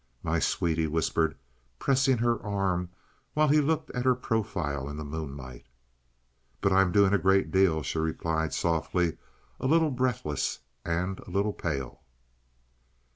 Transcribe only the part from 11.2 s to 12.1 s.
little pale.